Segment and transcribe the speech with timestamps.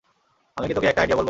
[0.57, 1.19] আমি কি তোকে একটা আইডিয়া বলব?